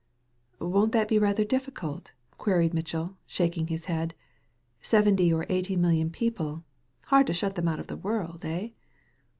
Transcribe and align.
•'Won't 0.59 0.93
that 0.93 1.07
be 1.07 1.19
rather 1.19 1.43
difficult?" 1.45 2.13
queried 2.39 2.73
Mitch 2.73 2.95
ell, 2.95 3.17
shaking 3.27 3.67
his 3.67 3.85
head.'• 3.85 4.15
Seventy 4.83 5.31
or 5.31 5.45
eighty 5.47 5.75
million 5.75 6.09
people— 6.09 6.63
hard 7.13 7.27
to 7.27 7.33
shut 7.33 7.53
them 7.53 7.67
out 7.67 7.79
of 7.79 7.85
the 7.85 7.95
world, 7.97 8.43
eh?" 8.43 8.69